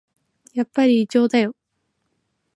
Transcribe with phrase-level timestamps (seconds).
[0.55, 1.55] やっぱり異常だよ